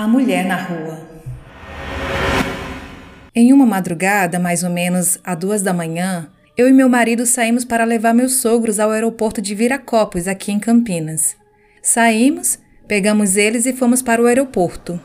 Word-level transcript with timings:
A 0.00 0.08
mulher 0.08 0.46
na 0.46 0.56
rua. 0.56 0.98
Em 3.34 3.52
uma 3.52 3.66
madrugada, 3.66 4.38
mais 4.38 4.64
ou 4.64 4.70
menos 4.70 5.18
às 5.22 5.36
duas 5.36 5.60
da 5.60 5.74
manhã, 5.74 6.26
eu 6.56 6.66
e 6.66 6.72
meu 6.72 6.88
marido 6.88 7.26
saímos 7.26 7.66
para 7.66 7.84
levar 7.84 8.14
meus 8.14 8.36
sogros 8.36 8.80
ao 8.80 8.92
aeroporto 8.92 9.42
de 9.42 9.54
Viracopos, 9.54 10.26
aqui 10.26 10.52
em 10.52 10.58
Campinas. 10.58 11.36
Saímos, 11.82 12.58
pegamos 12.88 13.36
eles 13.36 13.66
e 13.66 13.74
fomos 13.74 14.00
para 14.00 14.22
o 14.22 14.26
aeroporto. 14.26 14.98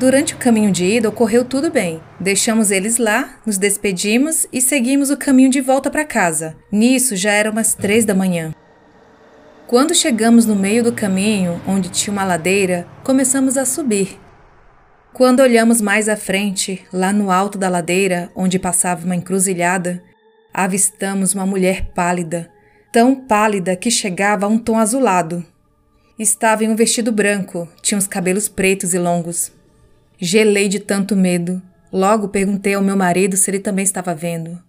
Durante 0.00 0.34
o 0.34 0.38
caminho 0.38 0.72
de 0.72 0.84
ida 0.84 1.08
ocorreu 1.08 1.44
tudo 1.44 1.70
bem. 1.70 2.00
Deixamos 2.18 2.72
eles 2.72 2.98
lá, 2.98 3.38
nos 3.46 3.56
despedimos 3.56 4.48
e 4.52 4.60
seguimos 4.60 5.10
o 5.10 5.16
caminho 5.16 5.48
de 5.48 5.60
volta 5.60 5.92
para 5.92 6.04
casa. 6.04 6.56
Nisso 6.72 7.14
já 7.14 7.30
eram 7.30 7.52
umas 7.52 7.72
três 7.72 8.04
da 8.04 8.16
manhã. 8.16 8.52
Quando 9.70 9.94
chegamos 9.94 10.46
no 10.46 10.56
meio 10.56 10.82
do 10.82 10.92
caminho, 10.92 11.62
onde 11.64 11.90
tinha 11.90 12.10
uma 12.12 12.24
ladeira, 12.24 12.88
começamos 13.04 13.56
a 13.56 13.64
subir. 13.64 14.18
Quando 15.12 15.38
olhamos 15.38 15.80
mais 15.80 16.08
à 16.08 16.16
frente, 16.16 16.84
lá 16.92 17.12
no 17.12 17.30
alto 17.30 17.56
da 17.56 17.68
ladeira, 17.68 18.32
onde 18.34 18.58
passava 18.58 19.04
uma 19.04 19.14
encruzilhada, 19.14 20.02
avistamos 20.52 21.34
uma 21.34 21.46
mulher 21.46 21.92
pálida, 21.94 22.50
tão 22.92 23.14
pálida 23.14 23.76
que 23.76 23.92
chegava 23.92 24.44
a 24.44 24.48
um 24.48 24.58
tom 24.58 24.76
azulado. 24.76 25.46
Estava 26.18 26.64
em 26.64 26.68
um 26.68 26.74
vestido 26.74 27.12
branco, 27.12 27.68
tinha 27.80 27.96
os 27.96 28.08
cabelos 28.08 28.48
pretos 28.48 28.92
e 28.92 28.98
longos. 28.98 29.52
Gelei 30.18 30.66
de 30.66 30.80
tanto 30.80 31.14
medo. 31.14 31.62
Logo 31.92 32.26
perguntei 32.26 32.74
ao 32.74 32.82
meu 32.82 32.96
marido 32.96 33.36
se 33.36 33.48
ele 33.48 33.60
também 33.60 33.84
estava 33.84 34.16
vendo. 34.16 34.60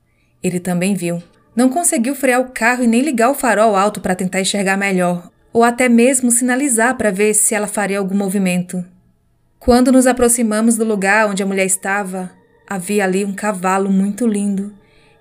Ele 0.43 0.59
também 0.59 0.93
viu. 0.93 1.23
Não 1.55 1.69
conseguiu 1.69 2.15
frear 2.15 2.39
o 2.41 2.51
carro 2.51 2.83
e 2.83 2.87
nem 2.87 3.01
ligar 3.01 3.29
o 3.29 3.35
farol 3.35 3.75
alto 3.75 3.99
para 3.99 4.15
tentar 4.15 4.41
enxergar 4.41 4.77
melhor, 4.77 5.29
ou 5.51 5.63
até 5.63 5.89
mesmo 5.89 6.31
sinalizar 6.31 6.97
para 6.97 7.11
ver 7.11 7.33
se 7.33 7.53
ela 7.53 7.67
faria 7.67 7.99
algum 7.99 8.15
movimento. 8.15 8.83
Quando 9.59 9.91
nos 9.91 10.07
aproximamos 10.07 10.77
do 10.77 10.85
lugar 10.85 11.29
onde 11.29 11.43
a 11.43 11.45
mulher 11.45 11.65
estava, 11.65 12.31
havia 12.65 13.03
ali 13.03 13.25
um 13.25 13.33
cavalo 13.33 13.91
muito 13.91 14.25
lindo 14.25 14.73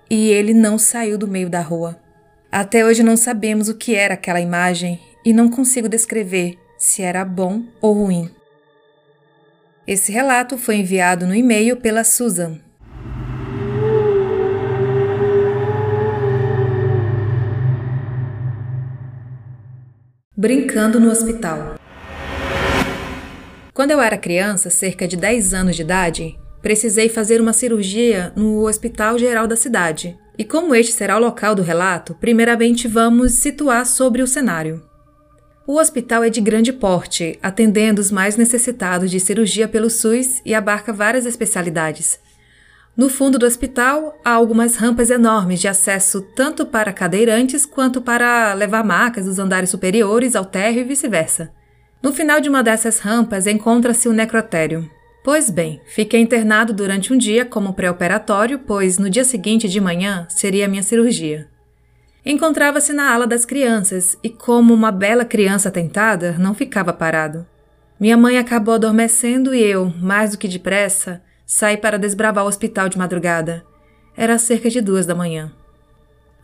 e 0.09 0.29
ele 0.29 0.53
não 0.53 0.77
saiu 0.77 1.17
do 1.17 1.27
meio 1.27 1.49
da 1.49 1.61
rua. 1.61 1.99
Até 2.51 2.85
hoje 2.85 3.03
não 3.03 3.15
sabemos 3.15 3.69
o 3.69 3.75
que 3.75 3.93
era 3.93 4.13
aquela 4.13 4.41
imagem 4.41 4.99
e 5.23 5.31
não 5.31 5.49
consigo 5.49 5.87
descrever 5.87 6.57
se 6.77 7.01
era 7.01 7.23
bom 7.23 7.63
ou 7.79 7.93
ruim. 7.93 8.29
Esse 9.85 10.11
relato 10.11 10.57
foi 10.57 10.77
enviado 10.77 11.27
no 11.27 11.35
e-mail 11.35 11.77
pela 11.77 12.03
Susan. 12.03 12.59
Brincando 20.41 20.99
no 20.99 21.11
hospital. 21.11 21.75
Quando 23.75 23.91
eu 23.91 24.01
era 24.01 24.17
criança, 24.17 24.71
cerca 24.71 25.07
de 25.07 25.15
10 25.15 25.53
anos 25.53 25.75
de 25.75 25.83
idade, 25.83 26.39
precisei 26.63 27.09
fazer 27.09 27.39
uma 27.39 27.53
cirurgia 27.53 28.33
no 28.35 28.67
Hospital 28.67 29.19
Geral 29.19 29.45
da 29.45 29.55
cidade. 29.55 30.17
E 30.35 30.43
como 30.43 30.73
este 30.73 30.93
será 30.93 31.15
o 31.15 31.19
local 31.19 31.53
do 31.53 31.61
relato, 31.61 32.15
primeiramente 32.15 32.87
vamos 32.87 33.33
situar 33.33 33.85
sobre 33.85 34.23
o 34.23 34.27
cenário. 34.27 34.81
O 35.67 35.77
hospital 35.77 36.23
é 36.23 36.29
de 36.31 36.41
grande 36.41 36.73
porte, 36.73 37.37
atendendo 37.43 38.01
os 38.01 38.09
mais 38.09 38.35
necessitados 38.35 39.11
de 39.11 39.19
cirurgia 39.19 39.67
pelo 39.67 39.91
SUS 39.91 40.41
e 40.43 40.55
abarca 40.55 40.91
várias 40.91 41.27
especialidades. 41.27 42.19
No 42.95 43.07
fundo 43.07 43.39
do 43.39 43.45
hospital 43.45 44.19
há 44.23 44.31
algumas 44.31 44.75
rampas 44.75 45.09
enormes 45.09 45.61
de 45.61 45.67
acesso 45.67 46.21
tanto 46.35 46.65
para 46.65 46.91
cadeirantes 46.91 47.65
quanto 47.65 48.01
para 48.01 48.53
levar 48.53 48.83
macas 48.83 49.25
dos 49.25 49.39
andares 49.39 49.69
superiores 49.69 50.35
ao 50.35 50.43
térreo 50.43 50.81
e 50.81 50.85
vice-versa. 50.85 51.51
No 52.03 52.11
final 52.11 52.41
de 52.41 52.49
uma 52.49 52.61
dessas 52.61 52.99
rampas 52.99 53.47
encontra-se 53.47 54.09
o 54.09 54.13
necrotério. 54.13 54.89
Pois 55.23 55.49
bem, 55.49 55.79
fiquei 55.85 56.19
internado 56.19 56.73
durante 56.73 57.13
um 57.13 57.17
dia 57.17 57.45
como 57.45 57.73
pré-operatório, 57.73 58.59
pois 58.59 58.97
no 58.97 59.09
dia 59.09 59.23
seguinte 59.23 59.69
de 59.69 59.79
manhã 59.79 60.25
seria 60.29 60.65
a 60.65 60.67
minha 60.67 60.81
cirurgia. 60.83 61.47
Encontrava-se 62.25 62.91
na 62.91 63.11
ala 63.11 63.25
das 63.25 63.45
crianças 63.45 64.17
e, 64.23 64.29
como 64.29 64.73
uma 64.73 64.91
bela 64.91 65.23
criança 65.23 65.71
tentada, 65.71 66.35
não 66.39 66.53
ficava 66.53 66.91
parado. 66.91 67.45
Minha 67.99 68.17
mãe 68.17 68.37
acabou 68.37 68.73
adormecendo 68.73 69.53
e 69.53 69.61
eu, 69.61 69.93
mais 69.99 70.31
do 70.31 70.37
que 70.37 70.47
depressa, 70.47 71.21
saí 71.51 71.75
para 71.75 71.99
desbravar 71.99 72.45
o 72.45 72.47
hospital 72.47 72.87
de 72.87 72.97
madrugada. 72.97 73.65
Era 74.15 74.37
cerca 74.37 74.69
de 74.69 74.79
duas 74.79 75.05
da 75.05 75.13
manhã. 75.13 75.51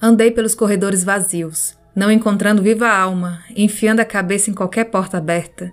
Andei 0.01 0.31
pelos 0.31 0.53
corredores 0.53 1.01
vazios, 1.01 1.77
não 1.95 2.11
encontrando 2.11 2.61
viva 2.61 2.89
alma, 2.89 3.41
enfiando 3.55 4.01
a 4.01 4.05
cabeça 4.05 4.51
em 4.51 4.53
qualquer 4.53 4.83
porta 4.83 5.17
aberta. 5.17 5.71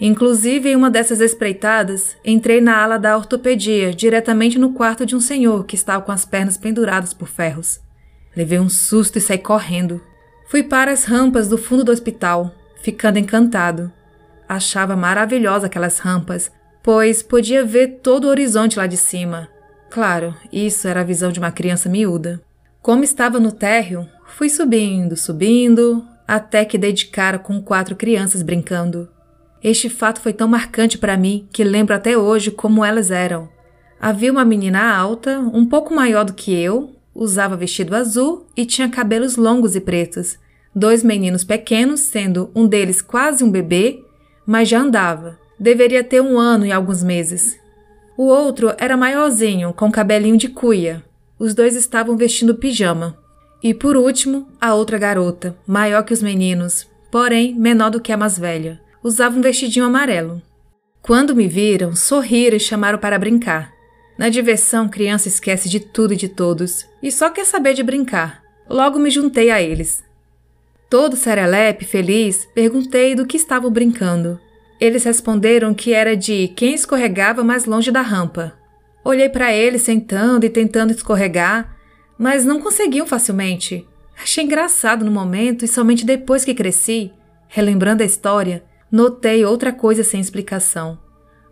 Inclusive, 0.00 0.70
em 0.70 0.76
uma 0.76 0.88
dessas 0.88 1.20
espreitadas, 1.20 2.16
entrei 2.24 2.62
na 2.62 2.82
ala 2.82 2.98
da 2.98 3.18
ortopedia, 3.18 3.92
diretamente 3.92 4.58
no 4.58 4.72
quarto 4.72 5.04
de 5.04 5.14
um 5.14 5.20
senhor 5.20 5.66
que 5.66 5.74
estava 5.74 6.02
com 6.02 6.10
as 6.10 6.24
pernas 6.24 6.56
penduradas 6.56 7.12
por 7.12 7.28
ferros. 7.28 7.80
Levei 8.34 8.58
um 8.58 8.70
susto 8.70 9.18
e 9.18 9.20
saí 9.20 9.36
correndo. 9.36 10.00
Fui 10.46 10.62
para 10.62 10.90
as 10.90 11.04
rampas 11.04 11.48
do 11.48 11.58
fundo 11.58 11.84
do 11.84 11.92
hospital, 11.92 12.50
ficando 12.82 13.18
encantado. 13.18 13.92
Achava 14.48 14.96
maravilhosa 14.96 15.66
aquelas 15.66 15.98
rampas, 15.98 16.50
pois 16.82 17.22
podia 17.22 17.64
ver 17.64 18.00
todo 18.02 18.24
o 18.24 18.28
horizonte 18.28 18.78
lá 18.78 18.86
de 18.86 18.96
cima. 18.96 19.48
Claro, 19.90 20.34
isso 20.52 20.86
era 20.86 21.00
a 21.00 21.04
visão 21.04 21.32
de 21.32 21.38
uma 21.38 21.50
criança 21.50 21.88
miúda. 21.88 22.40
Como 22.80 23.04
estava 23.04 23.40
no 23.40 23.52
térreo, 23.52 24.08
fui 24.26 24.48
subindo, 24.48 25.16
subindo, 25.16 26.04
até 26.26 26.64
que 26.64 26.78
dei 26.78 26.92
de 26.92 27.06
cara 27.06 27.38
com 27.38 27.60
quatro 27.60 27.96
crianças 27.96 28.42
brincando. 28.42 29.08
Este 29.62 29.90
fato 29.90 30.20
foi 30.20 30.32
tão 30.32 30.48
marcante 30.48 30.96
para 30.96 31.16
mim 31.16 31.46
que 31.52 31.62
lembro 31.62 31.94
até 31.94 32.16
hoje 32.16 32.50
como 32.50 32.84
elas 32.84 33.10
eram. 33.10 33.48
Havia 34.00 34.32
uma 34.32 34.44
menina 34.44 34.96
alta, 34.96 35.40
um 35.40 35.66
pouco 35.66 35.92
maior 35.92 36.24
do 36.24 36.32
que 36.32 36.54
eu, 36.54 36.96
usava 37.14 37.56
vestido 37.56 37.94
azul 37.94 38.46
e 38.56 38.64
tinha 38.64 38.88
cabelos 38.88 39.36
longos 39.36 39.76
e 39.76 39.80
pretos. 39.80 40.38
Dois 40.74 41.02
meninos 41.02 41.44
pequenos, 41.44 42.00
sendo 42.00 42.50
um 42.54 42.66
deles 42.66 43.02
quase 43.02 43.44
um 43.44 43.50
bebê, 43.50 44.02
mas 44.46 44.68
já 44.68 44.80
andava. 44.80 45.38
Deveria 45.60 46.02
ter 46.02 46.22
um 46.22 46.38
ano 46.38 46.64
e 46.64 46.72
alguns 46.72 47.02
meses. 47.04 47.60
O 48.16 48.24
outro 48.24 48.72
era 48.78 48.96
maiorzinho, 48.96 49.74
com 49.74 49.92
cabelinho 49.92 50.38
de 50.38 50.48
cuia. 50.48 51.04
Os 51.38 51.52
dois 51.52 51.76
estavam 51.76 52.16
vestindo 52.16 52.54
pijama. 52.54 53.18
E 53.62 53.74
por 53.74 53.94
último, 53.94 54.48
a 54.58 54.74
outra 54.74 54.96
garota, 54.96 55.54
maior 55.66 56.02
que 56.02 56.14
os 56.14 56.22
meninos, 56.22 56.88
porém 57.10 57.54
menor 57.54 57.90
do 57.90 58.00
que 58.00 58.10
a 58.10 58.16
mais 58.16 58.38
velha. 58.38 58.80
Usava 59.04 59.38
um 59.38 59.42
vestidinho 59.42 59.84
amarelo. 59.84 60.40
Quando 61.02 61.36
me 61.36 61.46
viram, 61.46 61.94
sorriram 61.94 62.56
e 62.56 62.60
chamaram 62.60 62.98
para 62.98 63.18
brincar. 63.18 63.70
Na 64.16 64.30
diversão, 64.30 64.88
criança 64.88 65.28
esquece 65.28 65.68
de 65.68 65.80
tudo 65.80 66.14
e 66.14 66.16
de 66.16 66.28
todos 66.28 66.86
e 67.02 67.12
só 67.12 67.28
quer 67.28 67.44
saber 67.44 67.74
de 67.74 67.82
brincar. 67.82 68.42
Logo 68.66 68.98
me 68.98 69.10
juntei 69.10 69.50
a 69.50 69.60
eles. 69.60 70.02
Todo 70.88 71.16
serelepe, 71.16 71.84
feliz, 71.84 72.48
perguntei 72.54 73.14
do 73.14 73.26
que 73.26 73.36
estavam 73.36 73.70
brincando. 73.70 74.40
Eles 74.80 75.04
responderam 75.04 75.74
que 75.74 75.92
era 75.92 76.16
de 76.16 76.48
quem 76.48 76.74
escorregava 76.74 77.44
mais 77.44 77.66
longe 77.66 77.90
da 77.90 78.00
rampa. 78.00 78.54
Olhei 79.04 79.28
para 79.28 79.52
eles 79.52 79.82
sentando 79.82 80.46
e 80.46 80.50
tentando 80.50 80.92
escorregar, 80.92 81.76
mas 82.18 82.44
não 82.44 82.60
conseguiam 82.60 83.06
facilmente. 83.06 83.86
Achei 84.20 84.44
engraçado 84.44 85.04
no 85.04 85.10
momento 85.10 85.64
e 85.64 85.68
somente 85.68 86.04
depois 86.04 86.44
que 86.44 86.54
cresci, 86.54 87.12
relembrando 87.48 88.02
a 88.02 88.06
história, 88.06 88.64
notei 88.90 89.44
outra 89.44 89.72
coisa 89.72 90.02
sem 90.02 90.20
explicação. 90.20 90.98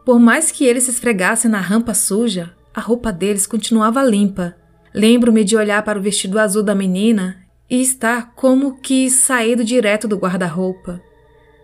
Por 0.04 0.18
mais 0.18 0.50
que 0.50 0.64
eles 0.64 0.84
se 0.84 0.90
esfregassem 0.90 1.50
na 1.50 1.60
rampa 1.60 1.92
suja, 1.92 2.54
a 2.74 2.80
roupa 2.80 3.12
deles 3.12 3.46
continuava 3.46 4.02
limpa. 4.02 4.54
Lembro-me 4.94 5.44
de 5.44 5.56
olhar 5.56 5.82
para 5.82 5.98
o 5.98 6.02
vestido 6.02 6.38
azul 6.38 6.62
da 6.62 6.74
menina 6.74 7.36
e 7.68 7.80
estar 7.80 8.32
como 8.34 8.80
que 8.80 9.10
saído 9.10 9.62
direto 9.62 10.08
do 10.08 10.16
guarda-roupa. 10.16 11.07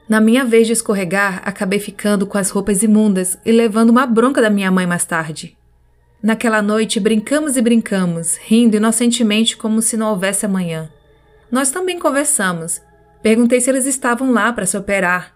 Na 0.08 0.20
minha 0.20 0.44
vez 0.44 0.66
de 0.66 0.74
escorregar, 0.74 1.40
acabei 1.44 1.78
ficando 1.78 2.26
com 2.26 2.36
as 2.36 2.50
roupas 2.50 2.82
imundas 2.82 3.38
e 3.44 3.50
levando 3.50 3.90
uma 3.90 4.06
bronca 4.06 4.42
da 4.42 4.50
minha 4.50 4.70
mãe 4.70 4.86
mais 4.86 5.04
tarde. 5.06 5.56
Naquela 6.22 6.60
noite 6.60 7.00
brincamos 7.00 7.56
e 7.56 7.62
brincamos, 7.62 8.36
rindo 8.36 8.76
inocentemente 8.76 9.56
como 9.56 9.80
se 9.80 9.96
não 9.96 10.10
houvesse 10.10 10.44
amanhã. 10.44 10.90
Nós 11.50 11.70
também 11.70 11.98
conversamos. 11.98 12.82
Perguntei 13.22 13.60
se 13.60 13.70
eles 13.70 13.86
estavam 13.86 14.30
lá 14.30 14.52
para 14.52 14.66
se 14.66 14.76
operar. 14.76 15.34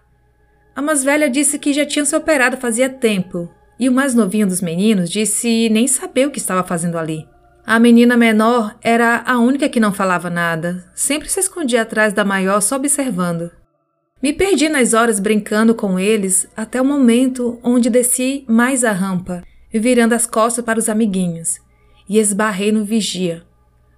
A 0.75 0.81
mais 0.81 1.03
velha 1.03 1.29
disse 1.29 1.57
que 1.57 1.73
já 1.73 1.85
tinham 1.85 2.05
se 2.05 2.15
operado 2.15 2.57
fazia 2.57 2.89
tempo 2.89 3.49
e 3.79 3.89
o 3.89 3.91
mais 3.91 4.13
novinho 4.13 4.45
dos 4.45 4.61
meninos 4.61 5.09
disse 5.09 5.69
nem 5.69 5.87
saber 5.87 6.27
o 6.27 6.31
que 6.31 6.39
estava 6.39 6.63
fazendo 6.63 6.97
ali. 6.97 7.27
A 7.65 7.79
menina 7.79 8.17
menor 8.17 8.75
era 8.81 9.23
a 9.25 9.39
única 9.39 9.69
que 9.69 9.79
não 9.79 9.93
falava 9.93 10.29
nada, 10.29 10.89
sempre 10.93 11.29
se 11.29 11.39
escondia 11.39 11.83
atrás 11.83 12.13
da 12.13 12.25
maior 12.25 12.61
só 12.61 12.75
observando. 12.75 13.51
Me 14.21 14.33
perdi 14.33 14.67
nas 14.67 14.93
horas 14.93 15.17
brincando 15.19 15.73
com 15.73 15.97
eles 15.97 16.45
até 16.55 16.81
o 16.81 16.85
momento 16.85 17.57
onde 17.63 17.89
desci 17.89 18.43
mais 18.47 18.83
a 18.83 18.91
rampa, 18.91 19.43
virando 19.73 20.13
as 20.13 20.25
costas 20.25 20.63
para 20.63 20.77
os 20.77 20.89
amiguinhos, 20.89 21.59
e 22.07 22.19
esbarrei 22.19 22.71
no 22.71 22.83
vigia. 22.83 23.43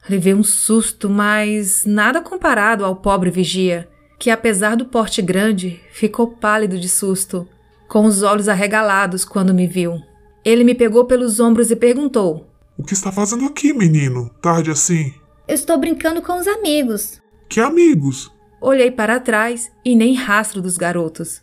Levei 0.07 0.33
um 0.33 0.43
susto, 0.43 1.09
mas 1.09 1.85
nada 1.85 2.21
comparado 2.21 2.85
ao 2.85 2.95
pobre 2.95 3.31
vigia, 3.31 3.89
que 4.19 4.29
apesar 4.29 4.75
do 4.75 4.85
porte 4.85 5.21
grande, 5.21 5.81
ficou 5.91 6.27
pálido 6.27 6.77
de 6.77 6.87
susto 6.87 7.47
com 7.87 8.05
os 8.05 8.21
olhos 8.21 8.47
arregalados 8.47 9.25
quando 9.25 9.53
me 9.53 9.65
viu. 9.65 9.99
Ele 10.45 10.63
me 10.63 10.75
pegou 10.75 11.05
pelos 11.05 11.39
ombros 11.39 11.71
e 11.71 11.75
perguntou: 11.75 12.47
O 12.77 12.83
que 12.83 12.93
está 12.93 13.11
fazendo 13.11 13.45
aqui, 13.45 13.73
menino? 13.73 14.29
Tarde 14.41 14.69
assim? 14.69 15.13
Eu 15.47 15.55
estou 15.55 15.77
brincando 15.79 16.21
com 16.21 16.39
os 16.39 16.47
amigos. 16.47 17.19
Que 17.49 17.59
amigos? 17.59 18.31
Olhei 18.63 18.91
para 18.91 19.19
trás 19.19 19.71
e 19.83 19.95
nem 19.95 20.13
rastro 20.13 20.61
dos 20.61 20.77
garotos. 20.77 21.41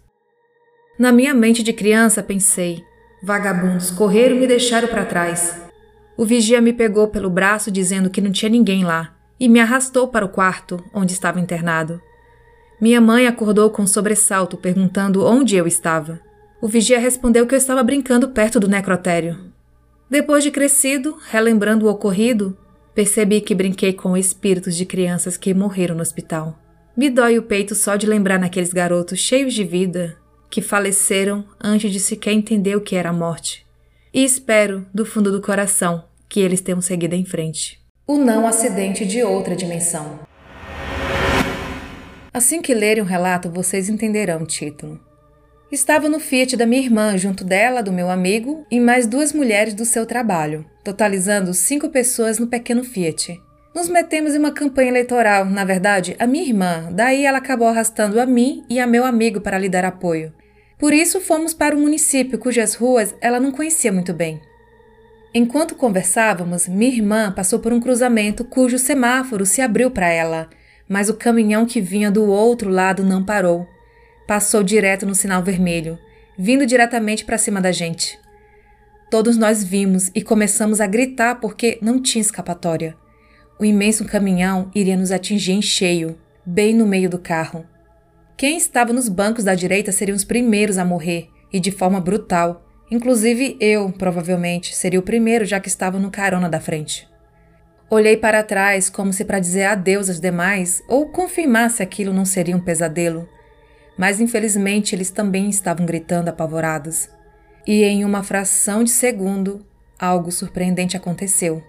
Na 0.97 1.11
minha 1.11 1.35
mente 1.35 1.65
de 1.65 1.73
criança 1.73 2.23
pensei: 2.23 2.85
vagabundos 3.20 3.91
correram 3.91 4.37
e 4.37 4.47
deixaram 4.47 4.87
para 4.87 5.05
trás. 5.05 5.61
O 6.17 6.25
vigia 6.25 6.61
me 6.61 6.73
pegou 6.73 7.09
pelo 7.09 7.29
braço 7.29 7.73
dizendo 7.73 8.09
que 8.09 8.20
não 8.20 8.31
tinha 8.31 8.49
ninguém 8.49 8.85
lá 8.85 9.17
e 9.38 9.49
me 9.49 9.59
arrastou 9.59 10.06
para 10.06 10.25
o 10.25 10.29
quarto 10.29 10.81
onde 10.94 11.12
estava 11.12 11.41
internado. 11.41 12.00
Minha 12.81 13.00
mãe 13.00 13.26
acordou 13.26 13.69
com 13.69 13.82
um 13.82 13.87
sobressalto 13.88 14.56
perguntando 14.56 15.26
onde 15.26 15.56
eu 15.56 15.67
estava. 15.67 16.20
O 16.62 16.69
vigia 16.69 17.00
respondeu 17.00 17.49
que 17.49 17.55
eu 17.55 17.59
estava 17.59 17.82
brincando 17.82 18.29
perto 18.29 18.61
do 18.61 18.69
necrotério. 18.69 19.53
Depois 20.09 20.44
de 20.44 20.53
crescido, 20.53 21.19
relembrando 21.29 21.87
o 21.87 21.91
ocorrido, 21.91 22.56
percebi 22.94 23.41
que 23.41 23.56
brinquei 23.56 23.93
com 23.93 24.17
espíritos 24.17 24.76
de 24.76 24.87
crianças 24.87 25.37
que 25.37 25.53
morreram 25.53 25.97
no 25.97 26.03
hospital. 26.03 26.68
Me 26.99 27.09
dói 27.09 27.39
o 27.39 27.45
peito 27.45 27.77
só 27.77 27.95
de 27.95 28.09
lembrar 28.09 28.41
naqueles 28.41 28.73
garotos 28.73 29.21
cheios 29.21 29.55
de 29.55 29.62
vida 29.62 30.17
que 30.50 30.61
faleceram 30.61 31.45
antes 31.62 31.93
de 31.93 32.00
sequer 32.00 32.33
entender 32.33 32.75
o 32.75 32.81
que 32.81 32.97
era 32.97 33.11
a 33.11 33.12
morte. 33.12 33.65
E 34.12 34.25
espero, 34.25 34.85
do 34.93 35.06
fundo 35.06 35.31
do 35.31 35.41
coração, 35.41 36.03
que 36.29 36.41
eles 36.41 36.61
tenham 36.61 36.81
seguido 36.81 37.15
em 37.15 37.25
frente. 37.25 37.81
O 38.05 38.19
não 38.19 38.49
acidente 38.49 39.06
de 39.06 39.23
outra 39.23 39.55
dimensão. 39.55 40.19
Assim 42.35 42.61
que 42.61 42.75
lerem 42.75 43.05
o 43.05 43.06
relato, 43.06 43.49
vocês 43.49 43.89
entenderão 43.89 44.43
o 44.43 44.47
título. 44.47 45.01
Estava 45.71 46.09
no 46.09 46.19
Fiat 46.19 46.56
da 46.56 46.67
minha 46.67 46.83
irmã, 46.83 47.17
junto 47.17 47.44
dela, 47.44 47.81
do 47.81 47.93
meu 47.93 48.11
amigo 48.11 48.67
e 48.69 48.81
mais 48.81 49.06
duas 49.06 49.33
mulheres 49.33 49.73
do 49.73 49.85
seu 49.85 50.05
trabalho, 50.05 50.67
totalizando 50.83 51.55
cinco 51.55 51.91
pessoas 51.91 52.41
no 52.41 52.49
pequeno 52.49 52.83
Fiat. 52.83 53.41
Nos 53.79 53.89
metemos 53.89 54.35
em 54.35 54.39
uma 54.39 54.51
campanha 54.51 54.89
eleitoral, 54.89 55.45
na 55.45 55.65
verdade, 55.65 56.17
a 56.19 56.27
minha 56.27 56.45
irmã, 56.45 56.89
daí 56.91 57.25
ela 57.25 57.39
acabou 57.39 57.69
arrastando 57.69 58.21
a 58.21 58.27
mim 58.27 58.65
e 58.69 58.81
a 58.81 58.89
meu 58.89 59.05
amigo 59.05 59.41
para 59.41 59.57
lhe 59.57 59.69
dar 59.69 59.85
apoio. 59.85 60.35
Por 60.77 60.93
isso 60.93 61.21
fomos 61.21 61.55
para 61.55 61.77
o 61.77 61.79
município 61.79 62.41
cujas 62.41 62.75
ruas 62.75 63.15
ela 63.21 63.39
não 63.39 63.53
conhecia 63.53 63.93
muito 63.93 64.13
bem. 64.13 64.41
Enquanto 65.33 65.77
conversávamos, 65.77 66.67
minha 66.67 66.91
irmã 66.91 67.31
passou 67.31 67.61
por 67.61 67.73
um 67.73 67.79
cruzamento 67.79 68.45
cujo 68.45 68.81
semáforo 68.81 69.47
se 69.47 69.61
abriu 69.61 69.93
para 69.93 70.09
ela, 70.09 70.51
mas 70.89 71.09
o 71.09 71.15
caminhão 71.15 71.65
que 71.65 71.81
vinha 71.81 72.11
do 72.11 72.25
outro 72.25 72.69
lado 72.71 73.05
não 73.05 73.25
parou. 73.25 73.65
Passou 74.27 74.65
direto 74.65 75.07
no 75.07 75.15
sinal 75.15 75.41
vermelho, 75.41 75.97
vindo 76.37 76.67
diretamente 76.67 77.25
para 77.25 77.39
cima 77.39 77.61
da 77.61 77.71
gente. 77.71 78.19
Todos 79.09 79.37
nós 79.37 79.63
vimos 79.63 80.11
e 80.17 80.21
começamos 80.21 80.81
a 80.81 80.87
gritar 80.89 81.37
porque 81.37 81.79
não 81.81 82.03
tinha 82.03 82.23
escapatória. 82.23 82.97
O 83.60 83.64
imenso 83.64 84.05
caminhão 84.05 84.70
iria 84.72 84.96
nos 84.96 85.10
atingir 85.10 85.52
em 85.52 85.62
cheio, 85.62 86.16
bem 86.46 86.72
no 86.72 86.87
meio 86.87 87.10
do 87.10 87.19
carro. 87.19 87.66
Quem 88.37 88.56
estava 88.56 88.93
nos 88.93 89.08
bancos 89.08 89.43
da 89.43 89.55
direita 89.55 89.90
seriam 89.90 90.14
os 90.14 90.22
primeiros 90.22 90.78
a 90.78 90.84
morrer, 90.84 91.28
e 91.52 91.58
de 91.58 91.72
forma 91.72 92.00
brutal. 92.00 92.64
Inclusive 92.88 93.56
eu, 93.60 93.90
provavelmente, 93.90 94.76
seria 94.76 95.00
o 95.00 95.02
primeiro 95.02 95.44
já 95.44 95.58
que 95.58 95.69
estava 95.69 95.99
no 95.99 96.10
carona 96.10 96.49
da 96.49 96.60
frente. 96.60 97.08
Olhei 97.90 98.16
para 98.16 98.44
trás 98.44 98.88
como 98.88 99.12
se 99.12 99.25
para 99.25 99.40
dizer 99.40 99.64
adeus 99.64 100.08
aos 100.08 100.20
demais 100.20 100.82
ou 100.88 101.08
confirmar 101.08 101.70
se 101.70 101.82
aquilo 101.82 102.12
não 102.12 102.25
seria 102.25 102.56
um 102.56 102.60
pesadelo. 102.60 103.28
Mas 103.96 104.20
infelizmente 104.20 104.94
eles 104.94 105.10
também 105.10 105.49
estavam 105.49 105.84
gritando 105.84 106.28
apavorados. 106.28 107.08
E 107.66 107.82
em 107.82 108.05
uma 108.05 108.22
fração 108.22 108.84
de 108.84 108.90
segundo, 108.90 109.66
algo 109.99 110.31
surpreendente 110.31 110.96
aconteceu. 110.96 111.62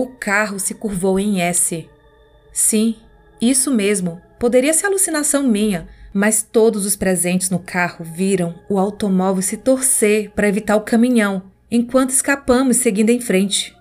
O 0.00 0.06
carro 0.06 0.60
se 0.60 0.74
curvou 0.74 1.18
em 1.18 1.40
S. 1.40 1.88
Sim, 2.52 2.94
isso 3.40 3.68
mesmo. 3.68 4.22
Poderia 4.38 4.72
ser 4.72 4.86
alucinação 4.86 5.42
minha, 5.42 5.88
mas 6.14 6.40
todos 6.40 6.86
os 6.86 6.94
presentes 6.94 7.50
no 7.50 7.58
carro 7.58 8.04
viram 8.04 8.54
o 8.68 8.78
automóvel 8.78 9.42
se 9.42 9.56
torcer 9.56 10.30
para 10.36 10.46
evitar 10.46 10.76
o 10.76 10.82
caminhão, 10.82 11.50
enquanto 11.68 12.10
escapamos 12.10 12.76
seguindo 12.76 13.10
em 13.10 13.20
frente. 13.20 13.76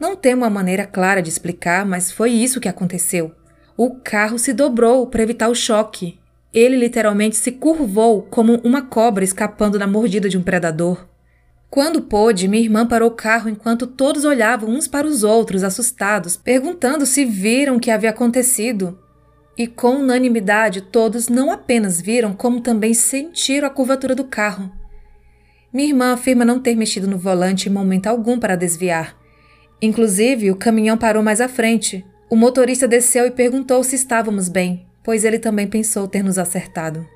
Não 0.00 0.16
tenho 0.16 0.36
uma 0.36 0.50
maneira 0.50 0.84
clara 0.84 1.22
de 1.22 1.28
explicar, 1.28 1.86
mas 1.86 2.10
foi 2.10 2.32
isso 2.32 2.58
que 2.58 2.68
aconteceu. 2.68 3.30
O 3.76 3.94
carro 4.00 4.40
se 4.40 4.52
dobrou 4.52 5.06
para 5.06 5.22
evitar 5.22 5.48
o 5.48 5.54
choque. 5.54 6.18
Ele 6.52 6.74
literalmente 6.74 7.36
se 7.36 7.52
curvou 7.52 8.20
como 8.20 8.56
uma 8.64 8.82
cobra 8.82 9.22
escapando 9.22 9.78
da 9.78 9.86
mordida 9.86 10.28
de 10.28 10.36
um 10.36 10.42
predador. 10.42 11.06
Quando 11.76 12.00
pôde, 12.00 12.48
minha 12.48 12.62
irmã 12.62 12.86
parou 12.86 13.10
o 13.10 13.14
carro 13.14 13.50
enquanto 13.50 13.86
todos 13.86 14.24
olhavam 14.24 14.70
uns 14.70 14.88
para 14.88 15.06
os 15.06 15.22
outros, 15.22 15.62
assustados, 15.62 16.34
perguntando 16.34 17.04
se 17.04 17.22
viram 17.22 17.76
o 17.76 17.78
que 17.78 17.90
havia 17.90 18.08
acontecido. 18.08 18.98
E 19.58 19.66
com 19.66 19.96
unanimidade, 19.96 20.80
todos 20.80 21.28
não 21.28 21.52
apenas 21.52 22.00
viram, 22.00 22.32
como 22.32 22.62
também 22.62 22.94
sentiram 22.94 23.68
a 23.68 23.70
curvatura 23.70 24.14
do 24.14 24.24
carro. 24.24 24.72
Minha 25.70 25.88
irmã 25.88 26.14
afirma 26.14 26.46
não 26.46 26.58
ter 26.58 26.74
mexido 26.74 27.06
no 27.06 27.18
volante 27.18 27.68
em 27.68 27.72
momento 27.72 28.06
algum 28.06 28.38
para 28.38 28.56
desviar. 28.56 29.14
Inclusive, 29.82 30.50
o 30.50 30.56
caminhão 30.56 30.96
parou 30.96 31.22
mais 31.22 31.42
à 31.42 31.46
frente. 31.46 32.02
O 32.30 32.36
motorista 32.36 32.88
desceu 32.88 33.26
e 33.26 33.30
perguntou 33.30 33.84
se 33.84 33.96
estávamos 33.96 34.48
bem, 34.48 34.86
pois 35.04 35.24
ele 35.26 35.38
também 35.38 35.66
pensou 35.66 36.08
ter 36.08 36.24
nos 36.24 36.38
acertado. 36.38 37.06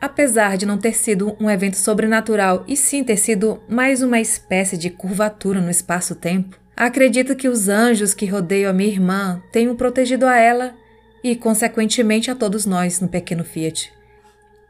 Apesar 0.00 0.56
de 0.56 0.64
não 0.64 0.78
ter 0.78 0.94
sido 0.94 1.36
um 1.40 1.50
evento 1.50 1.76
sobrenatural 1.76 2.64
e 2.68 2.76
sim 2.76 3.02
ter 3.02 3.16
sido 3.16 3.60
mais 3.68 4.00
uma 4.00 4.20
espécie 4.20 4.76
de 4.76 4.90
curvatura 4.90 5.60
no 5.60 5.70
espaço-tempo, 5.70 6.56
acredito 6.76 7.34
que 7.34 7.48
os 7.48 7.68
anjos 7.68 8.14
que 8.14 8.26
rodeiam 8.26 8.70
a 8.70 8.74
minha 8.74 8.88
irmã 8.88 9.42
tenham 9.50 9.74
protegido 9.74 10.24
a 10.26 10.36
ela 10.36 10.74
e, 11.22 11.34
consequentemente, 11.34 12.30
a 12.30 12.34
todos 12.34 12.64
nós 12.64 13.00
no 13.00 13.08
pequeno 13.08 13.42
Fiat. 13.42 13.92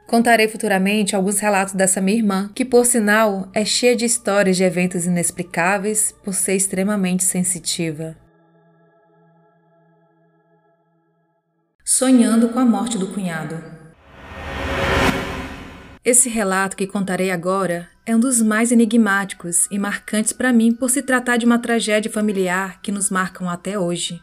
Contarei 0.06 0.48
futuramente 0.48 1.14
alguns 1.14 1.38
relatos 1.38 1.74
dessa 1.74 2.00
minha 2.00 2.16
irmã, 2.16 2.50
que, 2.54 2.64
por 2.64 2.86
sinal, 2.86 3.50
é 3.52 3.62
cheia 3.62 3.94
de 3.94 4.06
histórias 4.06 4.56
de 4.56 4.64
eventos 4.64 5.04
inexplicáveis 5.04 6.14
por 6.24 6.32
ser 6.32 6.54
extremamente 6.56 7.22
sensitiva. 7.22 8.16
Sonhando 11.84 12.48
com 12.48 12.58
a 12.58 12.64
morte 12.64 12.96
do 12.96 13.08
cunhado. 13.08 13.77
Esse 16.04 16.28
relato 16.28 16.76
que 16.76 16.86
contarei 16.86 17.30
agora 17.30 17.88
é 18.06 18.14
um 18.14 18.20
dos 18.20 18.40
mais 18.40 18.72
enigmáticos 18.72 19.66
e 19.70 19.78
marcantes 19.78 20.32
para 20.32 20.52
mim 20.52 20.72
por 20.72 20.90
se 20.90 21.02
tratar 21.02 21.36
de 21.36 21.44
uma 21.44 21.58
tragédia 21.58 22.10
familiar 22.10 22.80
que 22.80 22.92
nos 22.92 23.10
marcam 23.10 23.48
até 23.48 23.78
hoje. 23.78 24.20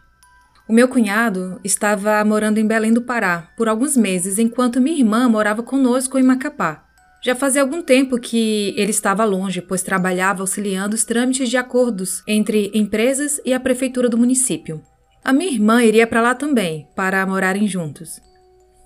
O 0.68 0.74
meu 0.74 0.88
cunhado 0.88 1.60
estava 1.64 2.24
morando 2.26 2.58
em 2.58 2.66
Belém 2.66 2.92
do 2.92 3.02
Pará 3.02 3.52
por 3.56 3.70
alguns 3.70 3.96
meses, 3.96 4.40
enquanto 4.40 4.82
minha 4.82 4.98
irmã 4.98 5.30
morava 5.30 5.62
conosco 5.62 6.18
em 6.18 6.24
Macapá. 6.24 6.84
Já 7.24 7.36
fazia 7.36 7.62
algum 7.62 7.82
tempo 7.84 8.20
que 8.20 8.74
ele 8.78 8.92
estava 8.92 9.24
longe, 9.26 9.62
pois 9.62 9.84
trabalhava 9.84 10.42
auxiliando 10.42 10.96
os 10.96 11.04
trâmites 11.04 11.50
de 11.50 11.58
acordos 11.58 12.24
entre 12.28 12.72
empresas 12.74 13.40
e 13.46 13.54
a 13.54 13.60
prefeitura 13.60 14.10
do 14.10 14.18
município. 14.18 14.82
A 15.24 15.34
minha 15.34 15.52
irmã 15.52 15.84
iria 15.84 16.08
para 16.08 16.22
lá 16.22 16.34
também, 16.34 16.88
para 16.96 17.26
morarem 17.26 17.68
juntos. 17.68 18.20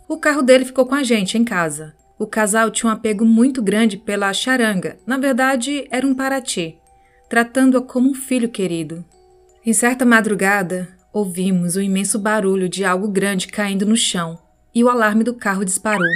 O 0.08 0.18
carro 0.18 0.42
dele 0.42 0.66
ficou 0.66 0.86
com 0.86 0.96
a 0.96 1.04
gente 1.04 1.38
em 1.38 1.44
casa. 1.44 1.94
O 2.20 2.28
casal 2.28 2.70
tinha 2.70 2.90
um 2.90 2.94
apego 2.94 3.24
muito 3.24 3.62
grande 3.62 3.96
pela 3.96 4.34
charanga, 4.34 5.00
na 5.08 5.18
verdade 5.18 5.88
era 5.90 6.06
um 6.06 6.14
Paraty, 6.14 6.78
tratando-a 7.30 7.82
como 7.82 8.10
um 8.10 8.14
filho 8.14 8.50
querido. 8.50 9.06
Em 9.66 9.72
certa 9.72 10.06
madrugada, 10.06 10.90
ouvimos 11.14 11.78
o 11.78 11.82
imenso 11.82 12.20
barulho 12.20 12.68
de 12.68 12.84
algo 12.84 13.08
grande 13.08 13.48
caindo 13.48 13.86
no 13.86 13.96
chão 13.96 14.38
e 14.76 14.84
o 14.84 14.90
alarme 14.90 15.24
do 15.24 15.34
carro 15.34 15.64
disparou. 15.64 16.12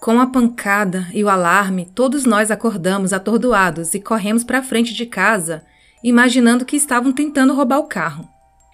Com 0.00 0.18
a 0.18 0.26
pancada 0.26 1.06
e 1.12 1.22
o 1.22 1.28
alarme, 1.28 1.84
todos 1.94 2.24
nós 2.24 2.50
acordamos 2.50 3.12
atordoados 3.12 3.92
e 3.92 4.00
corremos 4.00 4.42
para 4.42 4.60
a 4.60 4.62
frente 4.62 4.94
de 4.94 5.04
casa, 5.04 5.62
imaginando 6.02 6.64
que 6.64 6.74
estavam 6.74 7.12
tentando 7.12 7.52
roubar 7.52 7.80
o 7.80 7.86
carro. 7.86 8.26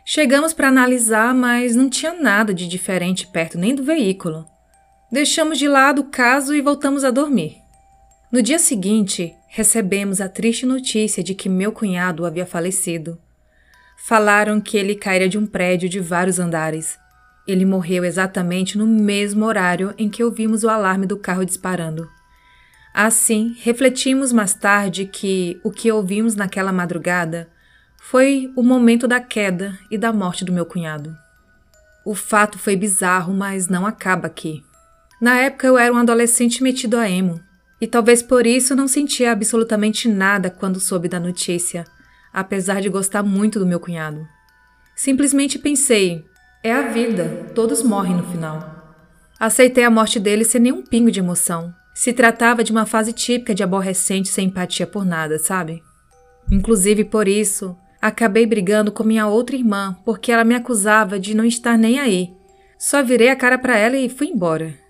Chegamos 0.05 0.55
para 0.55 0.69
analisar, 0.69 1.35
mas 1.35 1.75
não 1.75 1.91
tinha 1.91 2.13
nada 2.13 2.55
de 2.55 2.69
diferente 2.69 3.27
perto 3.27 3.59
nem 3.59 3.75
do 3.75 3.83
veículo. 3.83 4.47
Deixamos 5.11 5.59
de 5.59 5.69
lado 5.69 6.01
o 6.03 6.11
caso 6.11 6.55
e 6.55 6.61
voltamos 6.61 7.05
a 7.05 7.13
dormir. 7.13 7.57
No 8.31 8.43
dia 8.43 8.59
seguinte, 8.59 9.33
recebemos 9.49 10.21
a 10.21 10.29
triste 10.29 10.67
notícia 10.67 11.23
de 11.23 11.33
que 11.33 11.49
meu 11.49 11.71
cunhado 11.71 12.27
havia 12.27 12.45
falecido. 12.45 13.17
Falaram 14.05 14.61
que 14.61 14.77
ele 14.77 14.97
caíra 14.97 15.29
de 15.29 15.39
um 15.39 15.47
prédio 15.47 15.89
de 15.89 16.01
vários 16.01 16.41
andares. 16.41 16.99
Ele 17.47 17.65
morreu 17.65 18.05
exatamente 18.05 18.77
no 18.77 18.87
mesmo 18.87 19.47
horário 19.47 19.95
em 19.97 20.09
que 20.09 20.25
ouvimos 20.25 20.65
o 20.65 20.69
alarme 20.69 21.07
do 21.07 21.17
carro 21.17 21.45
disparando. 21.45 22.09
Assim, 22.93 23.57
refletimos 23.61 24.33
mais 24.33 24.55
tarde 24.55 25.07
que 25.07 25.61
o 25.63 25.71
que 25.71 25.93
ouvimos 25.93 26.35
naquela 26.35 26.73
madrugada 26.73 27.49
foi 27.97 28.53
o 28.57 28.63
momento 28.63 29.07
da 29.07 29.21
queda 29.21 29.79
e 29.89 29.97
da 29.97 30.13
morte 30.13 30.45
do 30.45 30.53
meu 30.53 30.67
cunhado. 30.67 31.17
O 32.05 32.15
fato 32.15 32.59
foi 32.59 32.75
bizarro, 32.75 33.33
mas 33.33 33.69
não 33.69 33.87
acaba 33.87 34.27
aqui. 34.27 34.66
Na 35.21 35.39
época 35.39 35.67
eu 35.67 35.79
era 35.79 35.93
um 35.93 35.97
adolescente 35.97 36.63
metido 36.63 36.97
a 36.97 37.09
emo. 37.09 37.41
E 37.81 37.87
talvez 37.87 38.23
por 38.23 38.47
isso 38.47 38.75
não 38.75 38.89
sentia 38.89 39.33
absolutamente 39.33 40.09
nada 40.09 40.51
quando 40.51 40.81
soube 40.81 41.09
da 41.09 41.21
notícia, 41.21 41.85
apesar 42.33 42.81
de 42.81 42.89
gostar 42.89 43.23
muito 43.23 43.59
do 43.59 43.67
meu 43.67 43.79
cunhado. 43.79 44.27
Simplesmente 44.95 45.59
pensei: 45.59 46.25
é 46.63 46.73
a 46.73 46.83
vida, 46.89 47.51
todos 47.55 47.83
morrem 47.83 48.17
no 48.17 48.31
final. 48.31 48.97
Aceitei 49.39 49.85
a 49.85 49.91
morte 49.91 50.19
dele 50.19 50.45
sem 50.45 50.61
nenhum 50.61 50.83
pingo 50.83 51.11
de 51.11 51.21
emoção. 51.21 51.73
Se 51.95 52.13
tratava 52.13 52.65
de 52.65 52.73
uma 52.73 52.87
fase 52.87 53.13
típica 53.13 53.55
de 53.55 53.63
aborrecente 53.63 54.29
sem 54.29 54.49
empatia 54.49 54.87
por 54.87 55.05
nada, 55.05 55.39
sabe? 55.39 55.83
Inclusive 56.51 57.05
por 57.05 57.29
isso, 57.29 57.77
acabei 58.01 58.47
brigando 58.47 58.91
com 58.91 59.05
minha 59.05 59.27
outra 59.27 59.57
irmã, 59.57 59.97
porque 60.05 60.33
ela 60.33 60.45
me 60.45 60.55
acusava 60.55 61.19
de 61.19 61.35
não 61.35 61.45
estar 61.45 61.77
nem 61.77 61.99
aí. 61.99 62.31
Só 62.79 63.03
virei 63.03 63.29
a 63.29 63.37
cara 63.37 63.59
para 63.59 63.77
ela 63.77 63.97
e 63.97 64.09
fui 64.09 64.29
embora. 64.29 64.86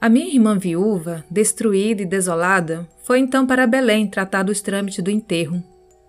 A 0.00 0.08
minha 0.08 0.32
irmã 0.32 0.56
viúva, 0.56 1.24
destruída 1.28 2.02
e 2.02 2.06
desolada, 2.06 2.88
foi 3.02 3.18
então 3.18 3.44
para 3.44 3.66
Belém 3.66 4.06
tratar 4.06 4.44
dos 4.44 4.60
trâmites 4.60 5.02
do 5.02 5.10
enterro, 5.10 5.60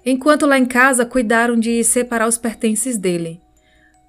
enquanto 0.05 0.45
lá 0.45 0.59
em 0.59 0.65
casa 0.65 1.07
cuidaram 1.07 1.59
de 1.59 1.83
separar 1.83 2.27
os 2.27 2.37
pertences 2.37 2.99
dele. 2.99 3.41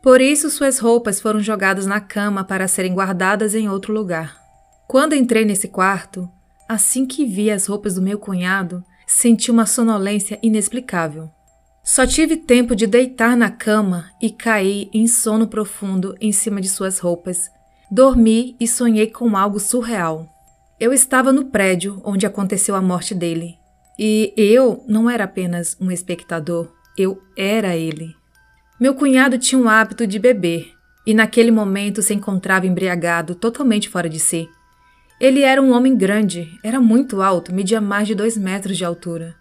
Por 0.03 0.21
isso, 0.21 0.51
suas 0.51 0.79
roupas 0.79 1.19
foram 1.19 1.41
jogadas 1.41 1.87
na 1.87 1.99
cama 1.99 2.45
para 2.45 2.69
serem 2.69 2.93
guardadas 2.93 3.55
em 3.55 3.71
outro 3.71 3.93
lugar. 3.93 4.39
Quando 4.87 5.15
entrei 5.15 5.47
nesse 5.47 5.69
quarto, 5.69 6.29
assim 6.69 7.07
que 7.07 7.25
vi 7.25 7.51
as 7.51 7.65
roupas 7.67 7.95
do 7.95 8.03
meu 8.03 8.19
cunhado, 8.19 8.85
senti 9.07 9.51
uma 9.51 9.65
sonolência 9.65 10.39
inexplicável. 10.43 11.31
Só 11.83 12.07
tive 12.07 12.37
tempo 12.37 12.77
de 12.77 12.87
deitar 12.87 13.35
na 13.35 13.51
cama 13.51 14.11
e 14.21 14.31
cair 14.31 14.91
em 14.93 15.07
sono 15.07 15.49
profundo 15.49 16.15
em 16.21 16.33
cima 16.33 16.61
de 16.61 16.69
suas 16.69 16.99
roupas 16.99 17.49
Dormi 17.93 18.55
e 18.61 18.69
sonhei 18.69 19.09
com 19.09 19.37
algo 19.37 19.59
surreal. 19.59 20.29
Eu 20.79 20.93
estava 20.93 21.33
no 21.33 21.47
prédio 21.47 22.01
onde 22.05 22.25
aconteceu 22.25 22.77
a 22.77 22.81
morte 22.81 23.17
dele. 23.17 23.57
E 23.99 24.33
eu 24.37 24.85
não 24.87 25.11
era 25.11 25.25
apenas 25.25 25.77
um 25.81 25.91
espectador, 25.91 26.73
eu 26.97 27.21
era 27.37 27.77
ele. 27.77 28.15
Meu 28.81 28.95
cunhado 28.95 29.37
tinha 29.39 29.61
o 29.61 29.69
hábito 29.69 30.07
de 30.07 30.21
beber 30.21 30.73
e 31.05 31.13
naquele 31.13 31.51
momento 31.51 32.01
se 32.01 32.15
encontrava 32.15 32.65
embriagado, 32.65 33.35
totalmente 33.35 33.89
fora 33.89 34.09
de 34.09 34.21
si. 34.21 34.49
Ele 35.21 35.43
era 35.43 35.61
um 35.61 35.73
homem 35.73 35.97
grande, 35.97 36.49
era 36.63 36.81
muito 36.81 37.21
alto, 37.21 37.53
media 37.53 37.81
mais 37.81 38.07
de 38.07 38.15
dois 38.15 38.39
metros 38.39 38.79
de 38.79 38.85
altura. 38.85 39.35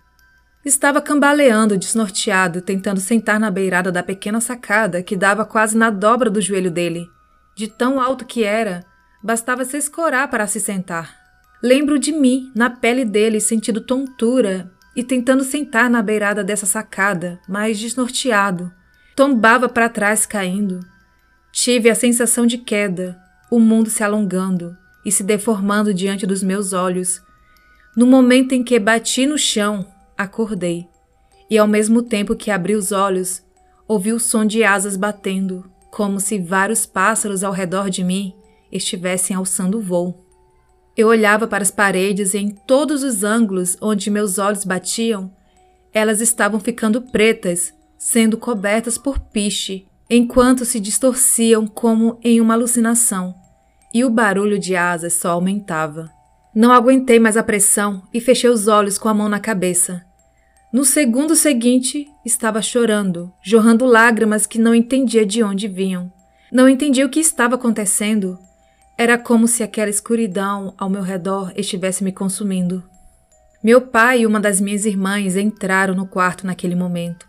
Estava 0.66 1.00
cambaleando, 1.00 1.78
desnorteado, 1.78 2.62
tentando 2.62 3.00
sentar 3.00 3.40
na 3.40 3.52
beirada 3.52 3.92
da 3.92 4.02
pequena 4.02 4.42
sacada 4.42 5.04
que 5.04 5.16
dava 5.16 5.46
quase 5.46 5.78
na 5.78 5.92
dobra 5.92 6.32
do 6.32 6.42
joelho 6.42 6.72
dele. 6.72 7.08
De 7.56 7.68
tão 7.68 8.00
alto 8.00 8.26
que 8.26 8.44
era, 8.44 8.86
bastava 9.24 9.66
se 9.66 9.78
escorar 9.78 10.30
para 10.30 10.48
se 10.48 10.60
sentar. 10.60 11.18
Lembro 11.62 12.00
de 12.00 12.12
mim, 12.12 12.52
na 12.56 12.70
pele 12.70 13.04
dele, 13.04 13.40
sentindo 13.40 13.82
tontura 13.82 14.72
e 14.96 15.04
tentando 15.04 15.44
sentar 15.44 15.90
na 15.90 16.02
beirada 16.02 16.44
dessa 16.44 16.66
sacada, 16.66 17.40
mas 17.48 17.78
desnorteado. 17.78 18.72
Tombava 19.16 19.68
para 19.68 19.90
trás 19.90 20.26
caindo. 20.26 20.80
Tive 21.52 21.90
a 21.90 21.96
sensação 21.96 22.46
de 22.46 22.58
queda, 22.58 23.20
o 23.52 23.60
mundo 23.60 23.90
se 23.90 24.04
alongando 24.04 24.78
e 25.06 25.12
se 25.12 25.24
deformando 25.24 25.94
diante 25.94 26.26
dos 26.26 26.42
meus 26.42 26.72
olhos. 26.72 27.22
No 27.96 28.06
momento 28.06 28.54
em 28.54 28.64
que 28.64 28.80
bati 28.80 29.26
no 29.26 29.38
chão, 29.38 29.86
acordei. 30.18 30.88
E 31.50 31.58
ao 31.58 31.68
mesmo 31.68 32.04
tempo 32.04 32.36
que 32.36 32.52
abri 32.52 32.76
os 32.76 32.92
olhos, 32.92 33.44
ouvi 33.88 34.14
o 34.14 34.20
som 34.20 34.46
de 34.46 34.64
asas 34.64 34.96
batendo, 34.96 35.70
como 35.92 36.20
se 36.20 36.40
vários 36.40 36.86
pássaros 36.86 37.44
ao 37.44 37.52
redor 37.52 37.90
de 37.90 38.04
mim 38.04 38.34
estivessem 38.72 39.36
alçando 39.36 39.82
voo. 39.82 40.26
Eu 40.96 41.08
olhava 41.08 41.48
para 41.48 41.64
as 41.64 41.72
paredes 41.72 42.34
e 42.34 42.40
em 42.40 42.50
todos 42.50 43.04
os 43.04 43.24
ângulos 43.24 43.78
onde 43.82 44.10
meus 44.10 44.38
olhos 44.38 44.66
batiam, 44.66 45.34
elas 45.94 46.22
estavam 46.22 46.60
ficando 46.60 47.02
pretas, 47.02 47.74
sendo 47.98 48.38
cobertas 48.38 48.98
por 48.98 49.20
piche, 49.20 49.88
enquanto 50.10 50.66
se 50.66 50.80
distorciam 50.80 51.68
como 51.68 52.20
em 52.24 52.42
uma 52.42 52.54
alucinação, 52.54 53.34
e 53.94 54.04
o 54.04 54.10
barulho 54.10 54.60
de 54.60 54.76
asas 54.76 55.14
só 55.14 55.32
aumentava. 55.32 56.10
Não 56.54 56.72
aguentei 56.72 57.20
mais 57.20 57.38
a 57.38 57.44
pressão 57.44 58.04
e 58.14 58.20
fechei 58.20 58.50
os 58.50 58.68
olhos 58.68 58.98
com 58.98 59.08
a 59.08 59.14
mão 59.14 59.30
na 59.30 59.40
cabeça. 59.40 60.04
No 60.72 60.86
segundo 60.86 61.36
seguinte, 61.36 62.08
estava 62.24 62.62
chorando, 62.62 63.34
jorrando 63.42 63.88
lágrimas 63.88 64.46
que 64.46 64.60
não 64.60 64.76
entendia 64.76 65.26
de 65.26 65.42
onde 65.42 65.68
vinham. 65.68 66.14
Não 66.52 66.70
entendia 66.70 67.08
o 67.08 67.10
que 67.10 67.20
estava 67.20 67.56
acontecendo. 67.56 68.38
Era 68.96 69.18
como 69.18 69.48
se 69.48 69.64
aquela 69.64 69.90
escuridão 69.90 70.76
ao 70.78 70.88
meu 70.88 71.02
redor 71.02 71.52
estivesse 71.56 72.04
me 72.04 72.12
consumindo. 72.12 72.84
Meu 73.64 73.82
pai 73.82 74.22
e 74.22 74.26
uma 74.28 74.40
das 74.40 74.62
minhas 74.62 74.86
irmãs 74.86 75.36
entraram 75.36 75.96
no 75.96 76.06
quarto 76.06 76.46
naquele 76.46 76.76
momento. 76.76 77.28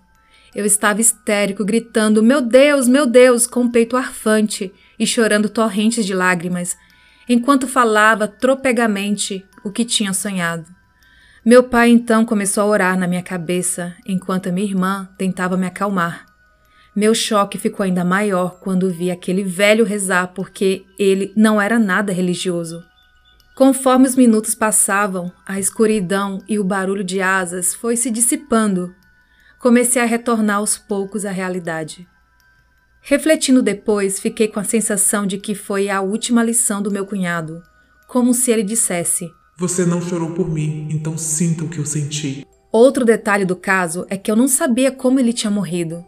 Eu 0.55 0.67
estava 0.67 1.01
histérico, 1.01 1.65
gritando: 1.65 2.23
Meu 2.23 2.43
Deus, 2.43 2.87
meu 2.87 3.07
Deus, 3.07 3.47
com 3.47 3.65
o 3.65 3.73
peito 3.73 3.97
arfante 3.97 4.71
e 4.99 5.07
chorando 5.07 5.49
torrentes 5.49 6.05
de 6.05 6.13
lágrimas, 6.13 6.77
enquanto 7.27 7.67
falava 7.67 8.29
tropegamente 8.29 9.43
o 9.65 9.71
que 9.71 9.85
tinha 9.85 10.13
sonhado. 10.13 10.80
Meu 11.45 11.63
pai 11.63 11.89
então 11.89 12.27
começou 12.27 12.63
a 12.63 12.67
orar 12.67 12.99
na 12.99 13.07
minha 13.07 13.23
cabeça 13.23 13.97
enquanto 14.05 14.51
a 14.51 14.53
minha 14.53 14.67
irmã 14.67 15.09
tentava 15.17 15.57
me 15.57 15.67
acalmar. 15.67 16.27
Meu 16.95 17.15
choque 17.15 17.57
ficou 17.57 17.83
ainda 17.83 18.05
maior 18.05 18.61
quando 18.61 18.91
vi 18.91 19.11
aquele 19.11 19.43
velho 19.43 19.87
rezar 19.87 20.35
porque 20.35 20.85
ele 20.99 21.33
não 21.35 21.59
era 21.59 21.79
nada 21.79 22.13
religioso. 22.13 22.85
Conforme 23.55 24.07
os 24.07 24.17
minutos 24.17 24.55
passavam, 24.55 25.33
a 25.47 25.59
escuridão 25.59 26.43
e 26.47 26.59
o 26.59 26.65
barulho 26.65 27.03
de 27.03 27.23
asas 27.23 27.75
foi 27.75 27.97
se 27.97 28.11
dissipando. 28.11 28.95
Comecei 29.59 30.03
a 30.03 30.07
retornar 30.07 30.57
aos 30.57 30.77
poucos 30.77 31.25
à 31.25 31.31
realidade. 31.31 32.07
Refletindo 33.01 33.63
depois, 33.63 34.21
fiquei 34.21 34.47
com 34.47 34.61
a 34.61 34.65
sensação 34.65 35.27
de 35.27 35.39
que 35.39 35.55
foi 35.55 35.89
a 35.89 36.03
última 36.03 36.43
lição 36.43 36.83
do 36.83 36.91
meu 36.91 37.07
cunhado, 37.07 37.63
como 38.07 38.35
se 38.35 38.51
ele 38.51 38.63
dissesse: 38.63 39.31
você 39.61 39.85
não 39.85 40.01
chorou 40.01 40.31
por 40.31 40.49
mim, 40.49 40.89
então 40.91 41.19
sinta 41.19 41.65
o 41.65 41.69
que 41.69 41.77
eu 41.77 41.85
senti. 41.85 42.47
Outro 42.73 43.05
detalhe 43.05 43.45
do 43.45 43.55
caso 43.55 44.07
é 44.09 44.17
que 44.17 44.31
eu 44.31 44.35
não 44.35 44.49
sabia 44.49 44.91
como 44.91 45.21
ele 45.21 45.35
tinha 45.35 45.51
morrido. 45.51 46.03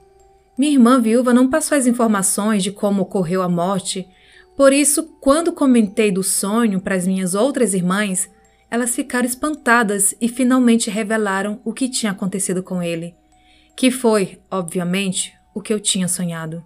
Minha 0.56 0.72
irmã 0.72 0.98
viúva 0.98 1.34
não 1.34 1.50
passou 1.50 1.76
as 1.76 1.86
informações 1.86 2.62
de 2.62 2.72
como 2.72 3.02
ocorreu 3.02 3.42
a 3.42 3.50
morte, 3.50 4.08
por 4.56 4.72
isso, 4.72 5.02
quando 5.20 5.52
comentei 5.52 6.10
do 6.10 6.22
sonho 6.22 6.80
para 6.80 6.94
as 6.94 7.06
minhas 7.06 7.34
outras 7.34 7.74
irmãs, 7.74 8.30
elas 8.70 8.94
ficaram 8.94 9.26
espantadas 9.26 10.14
e 10.18 10.28
finalmente 10.28 10.88
revelaram 10.88 11.60
o 11.62 11.74
que 11.74 11.90
tinha 11.90 12.12
acontecido 12.12 12.62
com 12.62 12.82
ele, 12.82 13.14
que 13.76 13.90
foi, 13.90 14.40
obviamente, 14.50 15.34
o 15.54 15.60
que 15.60 15.74
eu 15.74 15.78
tinha 15.78 16.08
sonhado. 16.08 16.64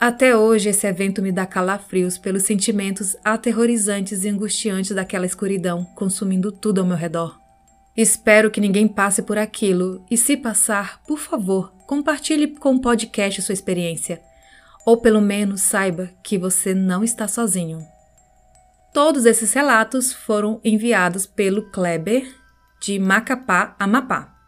Até 0.00 0.34
hoje, 0.34 0.70
esse 0.70 0.86
evento 0.86 1.20
me 1.20 1.30
dá 1.30 1.44
calafrios 1.44 2.16
pelos 2.16 2.44
sentimentos 2.44 3.14
aterrorizantes 3.22 4.24
e 4.24 4.30
angustiantes 4.30 4.94
daquela 4.94 5.26
escuridão 5.26 5.84
consumindo 5.94 6.50
tudo 6.50 6.80
ao 6.80 6.86
meu 6.86 6.96
redor. 6.96 7.38
Espero 7.94 8.50
que 8.50 8.62
ninguém 8.62 8.88
passe 8.88 9.20
por 9.20 9.36
aquilo 9.36 10.02
e, 10.10 10.16
se 10.16 10.38
passar, 10.38 11.02
por 11.02 11.18
favor, 11.18 11.70
compartilhe 11.86 12.46
com 12.46 12.76
o 12.76 12.80
podcast 12.80 13.42
sua 13.42 13.52
experiência. 13.52 14.22
Ou 14.86 14.96
pelo 14.96 15.20
menos 15.20 15.60
saiba 15.60 16.08
que 16.22 16.38
você 16.38 16.72
não 16.72 17.04
está 17.04 17.28
sozinho. 17.28 17.86
Todos 18.94 19.26
esses 19.26 19.52
relatos 19.52 20.14
foram 20.14 20.62
enviados 20.64 21.26
pelo 21.26 21.70
Kleber 21.70 22.26
de 22.80 22.98
Macapá, 22.98 23.76
Amapá. 23.78 24.39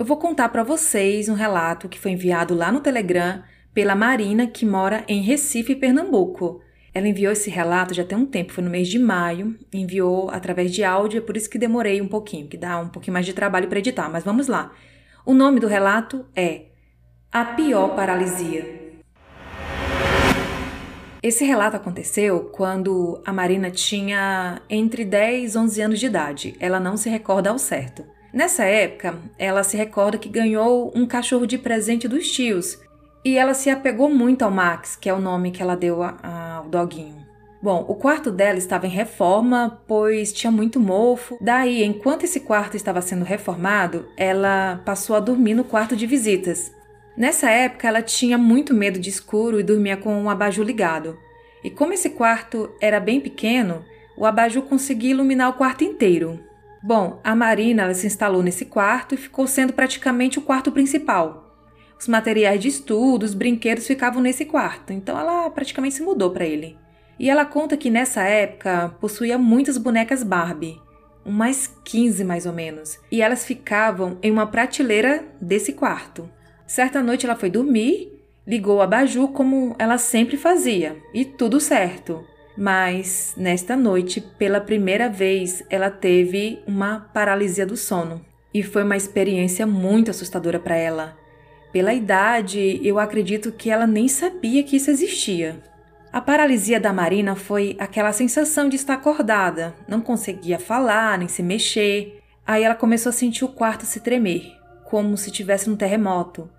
Eu 0.00 0.06
vou 0.06 0.16
contar 0.16 0.48
para 0.48 0.62
vocês 0.62 1.28
um 1.28 1.34
relato 1.34 1.86
que 1.86 1.98
foi 1.98 2.12
enviado 2.12 2.54
lá 2.54 2.72
no 2.72 2.80
Telegram 2.80 3.42
pela 3.74 3.94
Marina, 3.94 4.46
que 4.46 4.64
mora 4.64 5.04
em 5.06 5.20
Recife, 5.20 5.76
Pernambuco. 5.76 6.62
Ela 6.94 7.06
enviou 7.06 7.30
esse 7.30 7.50
relato 7.50 7.92
já 7.92 8.02
tem 8.02 8.16
um 8.16 8.24
tempo, 8.24 8.54
foi 8.54 8.64
no 8.64 8.70
mês 8.70 8.88
de 8.88 8.98
maio, 8.98 9.58
enviou 9.70 10.30
através 10.30 10.72
de 10.72 10.82
áudio, 10.82 11.18
é 11.18 11.20
por 11.20 11.36
isso 11.36 11.50
que 11.50 11.58
demorei 11.58 12.00
um 12.00 12.08
pouquinho, 12.08 12.48
que 12.48 12.56
dá 12.56 12.78
um 12.78 12.88
pouquinho 12.88 13.12
mais 13.12 13.26
de 13.26 13.34
trabalho 13.34 13.68
para 13.68 13.78
editar, 13.78 14.08
mas 14.08 14.24
vamos 14.24 14.48
lá. 14.48 14.72
O 15.26 15.34
nome 15.34 15.60
do 15.60 15.66
relato 15.66 16.24
é 16.34 16.68
A 17.30 17.44
Pior 17.44 17.94
Paralisia. 17.94 18.94
Esse 21.22 21.44
relato 21.44 21.76
aconteceu 21.76 22.44
quando 22.54 23.22
a 23.26 23.34
Marina 23.34 23.70
tinha 23.70 24.62
entre 24.70 25.04
10 25.04 25.54
e 25.54 25.58
11 25.58 25.82
anos 25.82 26.00
de 26.00 26.06
idade. 26.06 26.56
Ela 26.58 26.80
não 26.80 26.96
se 26.96 27.10
recorda 27.10 27.50
ao 27.50 27.58
certo. 27.58 28.02
Nessa 28.32 28.64
época, 28.64 29.18
ela 29.38 29.62
se 29.62 29.76
recorda 29.76 30.18
que 30.18 30.28
ganhou 30.28 30.92
um 30.94 31.06
cachorro 31.06 31.46
de 31.46 31.58
presente 31.58 32.06
dos 32.06 32.30
tios 32.30 32.78
e 33.24 33.36
ela 33.36 33.54
se 33.54 33.68
apegou 33.68 34.08
muito 34.08 34.42
ao 34.42 34.50
Max, 34.50 34.96
que 34.96 35.08
é 35.08 35.14
o 35.14 35.20
nome 35.20 35.50
que 35.50 35.62
ela 35.62 35.76
deu 35.76 36.02
ao 36.02 36.68
doguinho. 36.68 37.20
Bom, 37.62 37.84
o 37.86 37.94
quarto 37.94 38.30
dela 38.30 38.56
estava 38.56 38.86
em 38.86 38.90
reforma, 38.90 39.82
pois 39.86 40.32
tinha 40.32 40.50
muito 40.50 40.80
mofo. 40.80 41.36
Daí, 41.40 41.84
enquanto 41.84 42.24
esse 42.24 42.40
quarto 42.40 42.74
estava 42.74 43.02
sendo 43.02 43.22
reformado, 43.22 44.08
ela 44.16 44.80
passou 44.84 45.14
a 45.14 45.20
dormir 45.20 45.52
no 45.52 45.64
quarto 45.64 45.94
de 45.94 46.06
visitas. 46.06 46.74
Nessa 47.14 47.50
época, 47.50 47.86
ela 47.86 48.00
tinha 48.00 48.38
muito 48.38 48.72
medo 48.72 48.98
de 48.98 49.10
escuro 49.10 49.60
e 49.60 49.62
dormia 49.62 49.96
com 49.96 50.14
um 50.14 50.30
abajur 50.30 50.64
ligado. 50.64 51.18
E 51.62 51.68
como 51.68 51.92
esse 51.92 52.08
quarto 52.10 52.70
era 52.80 52.98
bem 52.98 53.20
pequeno, 53.20 53.84
o 54.16 54.24
abajur 54.24 54.62
conseguia 54.62 55.10
iluminar 55.10 55.50
o 55.50 55.54
quarto 55.54 55.84
inteiro. 55.84 56.40
Bom, 56.82 57.20
a 57.22 57.36
Marina 57.36 57.92
se 57.92 58.06
instalou 58.06 58.42
nesse 58.42 58.64
quarto 58.64 59.14
e 59.14 59.18
ficou 59.18 59.46
sendo 59.46 59.72
praticamente 59.72 60.38
o 60.38 60.42
quarto 60.42 60.72
principal. 60.72 61.54
Os 61.98 62.08
materiais 62.08 62.58
de 62.58 62.68
estudo, 62.68 63.24
os 63.24 63.34
brinquedos 63.34 63.86
ficavam 63.86 64.22
nesse 64.22 64.46
quarto, 64.46 64.90
então 64.90 65.18
ela 65.18 65.50
praticamente 65.50 65.96
se 65.96 66.02
mudou 66.02 66.30
para 66.30 66.46
ele. 66.46 66.78
E 67.18 67.28
ela 67.28 67.44
conta 67.44 67.76
que 67.76 67.90
nessa 67.90 68.22
época 68.22 68.96
possuía 68.98 69.36
muitas 69.36 69.76
bonecas 69.76 70.22
Barbie, 70.22 70.80
umas 71.22 71.66
15 71.84 72.24
mais 72.24 72.46
ou 72.46 72.52
menos, 72.54 72.98
e 73.12 73.20
elas 73.20 73.44
ficavam 73.44 74.16
em 74.22 74.30
uma 74.30 74.46
prateleira 74.46 75.22
desse 75.38 75.74
quarto. 75.74 76.30
Certa 76.66 77.02
noite 77.02 77.26
ela 77.26 77.36
foi 77.36 77.50
dormir, 77.50 78.24
ligou 78.46 78.78
o 78.78 78.80
abajur 78.80 79.28
como 79.32 79.76
ela 79.78 79.98
sempre 79.98 80.38
fazia, 80.38 80.96
e 81.12 81.26
tudo 81.26 81.60
certo. 81.60 82.24
Mas 82.60 83.32
nesta 83.38 83.74
noite, 83.74 84.20
pela 84.20 84.60
primeira 84.60 85.08
vez, 85.08 85.64
ela 85.70 85.88
teve 85.88 86.62
uma 86.66 87.00
paralisia 87.00 87.64
do 87.64 87.74
sono. 87.74 88.20
E 88.52 88.62
foi 88.62 88.82
uma 88.82 88.98
experiência 88.98 89.66
muito 89.66 90.10
assustadora 90.10 90.60
para 90.60 90.76
ela. 90.76 91.16
Pela 91.72 91.94
idade, 91.94 92.78
eu 92.86 92.98
acredito 92.98 93.50
que 93.50 93.70
ela 93.70 93.86
nem 93.86 94.08
sabia 94.08 94.62
que 94.62 94.76
isso 94.76 94.90
existia. 94.90 95.58
A 96.12 96.20
paralisia 96.20 96.78
da 96.78 96.92
Marina 96.92 97.34
foi 97.34 97.76
aquela 97.78 98.12
sensação 98.12 98.68
de 98.68 98.76
estar 98.76 98.92
acordada, 98.92 99.74
não 99.88 100.02
conseguia 100.02 100.58
falar 100.58 101.16
nem 101.16 101.28
se 101.28 101.42
mexer. 101.42 102.20
Aí 102.46 102.62
ela 102.62 102.74
começou 102.74 103.08
a 103.08 103.14
sentir 103.14 103.42
o 103.42 103.48
quarto 103.48 103.86
se 103.86 104.00
tremer, 104.00 104.52
como 104.84 105.16
se 105.16 105.30
tivesse 105.30 105.70
um 105.70 105.76
terremoto. 105.76 106.50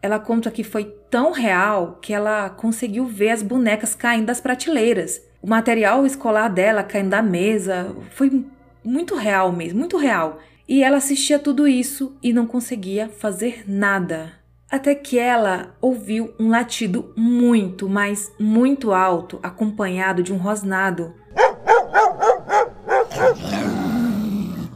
Ela 0.00 0.18
conta 0.18 0.50
que 0.50 0.64
foi 0.64 0.84
tão 1.10 1.32
real 1.32 1.98
que 2.00 2.14
ela 2.14 2.48
conseguiu 2.48 3.04
ver 3.04 3.28
as 3.28 3.42
bonecas 3.42 3.94
caindo 3.94 4.26
das 4.26 4.40
prateleiras. 4.40 5.20
O 5.44 5.46
material 5.46 6.06
escolar 6.06 6.48
dela 6.48 6.82
caindo 6.82 7.10
da 7.10 7.20
mesa. 7.20 7.94
Foi 8.12 8.46
muito 8.82 9.14
real 9.14 9.52
mesmo, 9.52 9.78
muito 9.78 9.98
real. 9.98 10.38
E 10.66 10.82
ela 10.82 10.96
assistia 10.96 11.38
tudo 11.38 11.68
isso 11.68 12.16
e 12.22 12.32
não 12.32 12.46
conseguia 12.46 13.10
fazer 13.10 13.62
nada 13.66 14.32
até 14.70 14.94
que 14.94 15.18
ela 15.18 15.76
ouviu 15.82 16.32
um 16.40 16.48
latido 16.48 17.12
muito, 17.14 17.90
mas 17.90 18.32
muito 18.40 18.90
alto, 18.90 19.38
acompanhado 19.42 20.22
de 20.22 20.32
um 20.32 20.38
rosnado. 20.38 21.12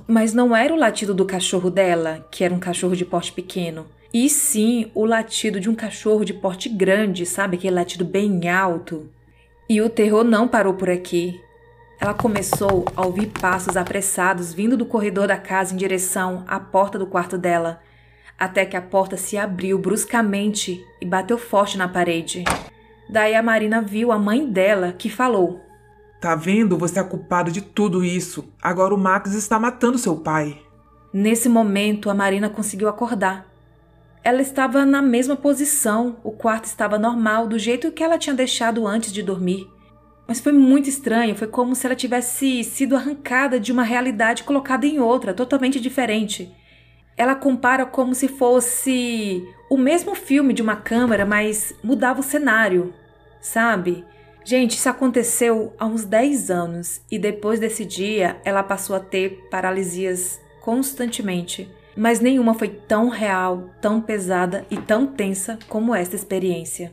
Mas 0.07 0.35
não 0.35 0.55
era 0.55 0.75
o 0.75 0.77
latido 0.77 1.15
do 1.15 1.25
cachorro 1.25 1.71
dela, 1.71 2.29
que 2.31 2.45
era 2.45 2.55
um 2.55 2.61
cachorro 2.61 2.95
de 2.95 3.07
porte 3.07 3.33
pequeno, 3.33 3.87
e 4.13 4.29
sim 4.29 4.91
o 4.95 5.07
latido 5.07 5.59
de 5.59 5.71
um 5.71 5.75
cachorro 5.75 6.27
de 6.27 6.35
porte 6.35 6.69
grande, 6.69 7.25
sabe? 7.25 7.57
Aquele 7.57 7.75
latido 7.75 8.05
bem 8.05 8.49
alto. 8.51 9.09
E 9.69 9.81
o 9.83 9.91
terror 9.91 10.25
não 10.25 10.49
parou 10.49 10.75
por 10.75 10.89
aqui. 10.89 11.41
Ela 12.01 12.15
começou 12.15 12.85
a 12.97 13.05
ouvir 13.05 13.27
passos 13.27 13.77
apressados 13.77 14.55
vindo 14.55 14.77
do 14.77 14.87
corredor 14.87 15.27
da 15.27 15.37
casa 15.37 15.75
em 15.75 15.77
direção 15.77 16.45
à 16.47 16.59
porta 16.59 16.99
do 16.99 17.07
quarto 17.07 17.37
dela 17.37 17.81
até 18.39 18.65
que 18.65 18.77
a 18.77 18.83
porta 18.83 19.17
se 19.17 19.37
abriu 19.37 19.79
bruscamente 19.79 20.87
e 21.01 21.05
bateu 21.05 21.37
forte 21.37 21.77
na 21.77 21.89
parede. 21.89 22.45
Daí 23.11 23.35
a 23.35 23.43
Marina 23.43 23.83
viu 23.83 24.13
a 24.13 24.19
mãe 24.19 24.49
dela, 24.49 24.93
que 24.93 25.11
falou: 25.11 25.61
Tá 26.21 26.37
vendo? 26.37 26.79
Você 26.79 27.01
é 27.01 27.03
culpado 27.03 27.51
de 27.51 27.61
tudo 27.61 28.05
isso. 28.05 28.45
Agora 28.63 28.95
o 28.95 28.99
Max 28.99 29.35
está 29.35 29.59
matando 29.59 29.99
seu 29.99 30.17
pai. 30.17 30.61
Nesse 31.13 31.49
momento, 31.49 32.11
a 32.11 32.15
Marina 32.15 32.49
conseguiu 32.49 32.89
acordar. 32.89 33.48
Ela 34.23 34.43
estava 34.43 34.85
na 34.85 35.01
mesma 35.01 35.37
posição, 35.37 36.17
o 36.23 36.33
quarto 36.33 36.65
estava 36.65 36.99
normal, 36.99 37.47
do 37.47 37.59
jeito 37.59 37.93
que 37.93 38.03
ela 38.03 38.19
tinha 38.19 38.35
deixado 38.35 38.87
antes 38.87 39.13
de 39.13 39.23
dormir. 39.23 39.67
Mas 40.27 40.41
foi 40.41 40.53
muito 40.53 40.89
estranho, 40.89 41.35
foi 41.35 41.49
como 41.49 41.75
se 41.75 41.87
ela 41.87 41.97
tivesse 41.97 42.63
sido 42.65 42.97
arrancada 42.97 43.59
de 43.59 43.73
uma 43.73 43.83
realidade 43.83 44.45
colocada 44.45 44.87
em 44.87 44.99
outra, 44.99 45.33
totalmente 45.33 45.81
diferente 45.81 46.55
ela 47.19 47.35
compara 47.35 47.85
como 47.85 48.15
se 48.15 48.29
fosse 48.29 49.45
o 49.69 49.77
mesmo 49.77 50.15
filme 50.15 50.55
de 50.55 50.63
uma 50.63 50.77
câmera, 50.77 51.27
mas 51.27 51.75
mudava 51.83 52.21
o 52.21 52.23
cenário, 52.23 52.95
sabe? 53.41 54.05
Gente, 54.45 54.77
isso 54.77 54.89
aconteceu 54.89 55.75
há 55.79 55.85
uns 55.85 56.05
10 56.05 56.49
anos 56.49 57.03
e 57.11 57.19
depois 57.19 57.59
desse 57.59 57.85
dia 57.85 58.41
ela 58.45 58.63
passou 58.63 58.95
a 58.95 59.01
ter 59.01 59.49
paralisias 59.51 60.41
constantemente, 60.61 61.69
mas 61.99 62.21
nenhuma 62.21 62.55
foi 62.55 62.69
tão 62.69 63.09
real, 63.09 63.71
tão 63.81 64.01
pesada 64.01 64.65
e 64.71 64.77
tão 64.77 65.05
tensa 65.05 65.59
como 65.69 65.93
esta 65.93 66.15
experiência. 66.15 66.93